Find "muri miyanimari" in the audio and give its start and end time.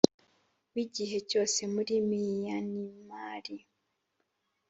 1.73-3.57